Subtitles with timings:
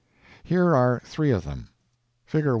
[0.43, 1.69] Here are three of them:
[2.25, 2.45] (Fig.